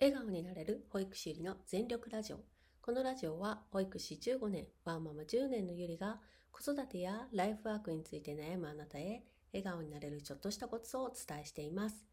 [0.00, 2.40] 笑顔になれる保育士ゆりの全力ラジオ。
[2.82, 6.18] このラジオは保育士15年、ワンママ10年のゆりが
[6.50, 9.22] 子育てやライフワークについて悩むあなたへ
[9.52, 12.04] 笑顔になれるちょっとしたコツをお伝えしています。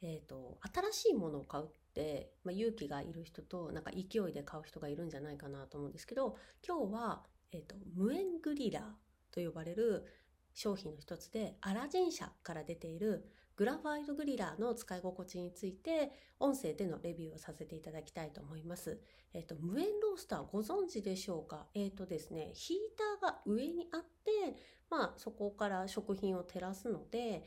[0.00, 0.58] えっ、ー、と、
[0.92, 8.84] 新しいものを買うって、まあ、勇気がいる人となんか勢いで買う人がいるんじゃないかなと思うんですけど、今日は、えっ、ー、と、無縁グリラー
[9.30, 10.06] と呼ばれる
[10.54, 19.00] 商品の一つでアラジン社から出ているグラファイトグリラーの使い心地について音声でのレビューをさせていただきたいと思います。
[19.34, 21.66] えっ、と、無塩ロースターご存知でしょうか？
[21.74, 22.76] えっ、とですね、ヒー
[23.20, 24.56] ターが上にあって、
[24.90, 27.44] まあそこから食品を照らすので、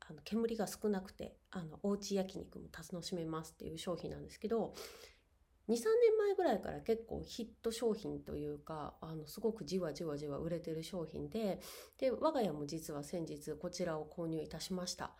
[0.00, 4.74] あの煙が少なくて、あの、おうち焼肉も楽しめますっていう商品なんですけど、
[5.68, 5.82] 2、3年
[6.18, 11.60] 前ぐらいから結構ヒット商品というか、あの、すごくじわじわじわ売れてる商品で、
[11.98, 15.12] で、我が家も実は先日こちらを購入いたしました。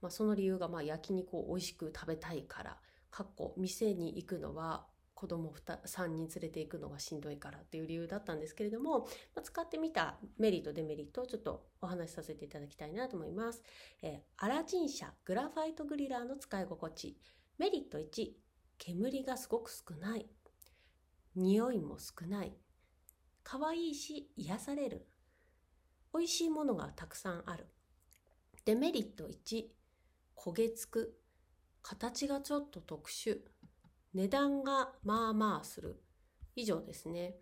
[0.00, 2.76] まあ、その理由がまあ焼肉を美味しく食べたいから、
[3.10, 13.62] かっこ店に行くのは子供3人連れて行くのがしんどいからっていう理由だったんですけれども、まあ、使ってみたメリット、デメリットをちょっとお話しさせていただきたいなと思います。
[14.02, 17.16] えー、アラジン社グラファイトグリラーの使い心地。
[17.58, 18.32] メリット1、
[18.78, 20.26] 煙がすごく少ない。
[21.36, 22.52] 匂いも少ない。
[23.42, 25.06] 可愛いし癒される。
[26.12, 27.66] 美味しいものがたくさんある。
[28.64, 29.64] デメリット1、
[30.36, 31.18] 焦げつく。
[31.82, 33.40] 形がちょっと特殊。
[34.14, 36.00] 値段がまあまあする。
[36.56, 37.36] 以上ですね。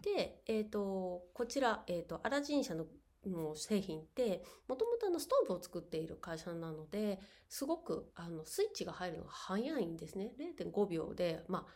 [0.00, 2.86] で、えっ、ー、と、こちら、えっ、ー、と、アラジン社の
[3.26, 10.32] の製品って、もともとストーブを作っている会社なので、すごくあのスイッチが入るのが早いんですね。
[10.58, 11.72] 0.5秒で、まあ、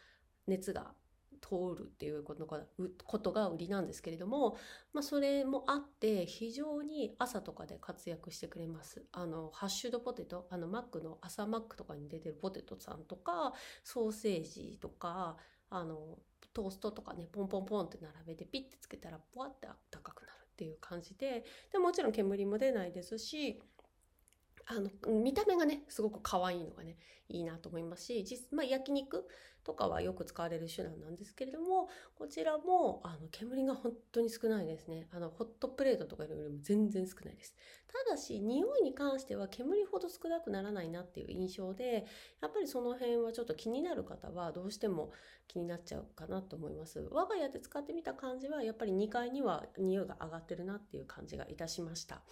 [0.47, 0.93] 熱が
[1.41, 2.61] 通るっていうことが
[3.05, 4.57] ことが売りなんですけれども、
[4.93, 9.05] まあ、それもあって非常に朝とかで活躍してくれます。
[9.13, 13.53] あのハッシュドポテトあのマックの朝マックとかに出てるポテトさんとか
[13.85, 15.37] ソーセージとか
[15.71, 16.19] あの
[16.53, 23.61] トーストとかねポンポンポンって並べてピッてつけたらポワってあったかくなるっていう感じででもちろん煙も出ないですし
[24.71, 24.91] あの、
[25.23, 26.99] 見た目がね、すごく可愛いのがね、
[27.29, 29.27] いいなと思いますし、実、まあ、焼肉
[29.65, 35.07] とかはよく使われる手段なんですけれども、こちらも、あの、煙が本当に少ないですね。
[35.11, 37.55] あの、ホットプレートとかよりも全然少ないです。
[37.87, 42.05] ただし、匂いに関しては煙ほど少なくならないなっていう印象で、
[42.43, 45.13] やっぱりその辺はちょっと気になる方はどうしても
[45.49, 47.01] 気になっちゃうかなと思います。
[47.11, 52.23] 我が家で使ってみた感じは、やっぱり2階には匂いが上がってるなっていう感じがいたしました。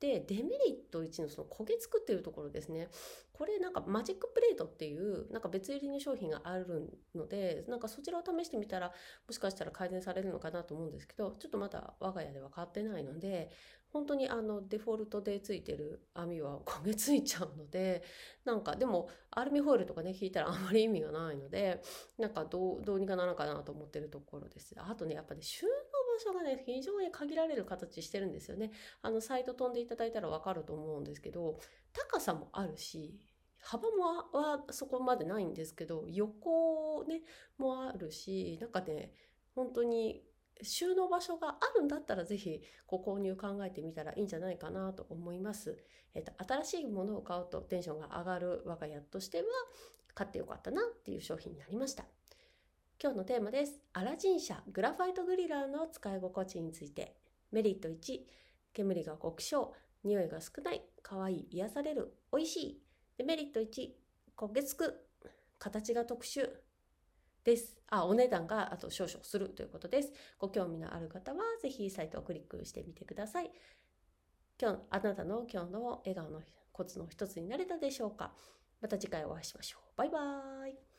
[0.00, 2.88] で、デメリット1のその焦げつくっていうところですね。
[3.32, 8.92] これなんかマジックプレートっていうなんか別売りの商品があるので、なんかそちらを試してみたら
[9.26, 13.50] もしかしたら改善されるのかなと思うんですけど、ちょっとまだ我が家では買ってないので、
[13.92, 18.02] 本当にあのデフォルトでついてる網は焦げついちゃうので、
[18.44, 21.82] なんかでもアルミホイルとかね、引いたら あんまり意味がないので、
[22.18, 24.74] なんかどう、どうにかならんかなと思ってるところです。
[24.78, 28.72] あとね、やっぱね、収納所がね、非常に限られる形してるんですよね。
[29.02, 31.58] あの、サイト飛んでいただいたらわかると思うんですけど、
[31.92, 33.18] 高さもあるし、
[33.60, 37.22] 幅もはそこまでないんですけど、横ね、
[37.58, 39.12] もあるし、なんかね、
[39.54, 40.22] 本当に
[40.62, 45.76] 収納場所があるんだったらぜひご購入考えてみたらいいんじゃないかなと思います。
[46.14, 49.44] えっ、と、新しいものを買うとテンションが上がる我が家としては
[50.14, 52.04] 買ってよかったなっていう商品になりました。
[52.98, 53.78] 今日のテーマです。
[53.92, 57.14] アラジン社グラファイトグリラーの使い心地について。
[57.52, 58.20] メリット1、
[58.72, 62.82] 煙が極小、匂いが少ない、可愛い、い癒される、美味しい。
[63.18, 63.66] デメリット1、
[64.34, 64.94] 焦げつく、
[65.58, 66.48] 形が特殊
[67.44, 67.76] です。
[67.90, 70.12] あ、お値段があと少々するということです。
[70.38, 73.50] ご興味のある方は、ぜひサイトをクリックしてみてください。
[74.58, 76.40] 今日、あなたの今日の笑顔の
[76.72, 78.32] コツの一つになれたでしょうか
[78.80, 79.98] また次回お会いしましょう。
[79.98, 80.95] バイバーイ。